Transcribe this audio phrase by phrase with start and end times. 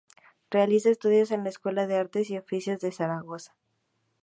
[0.49, 3.55] Realiza estudios en la Escuela de Artes y Oficios de Zaragoza.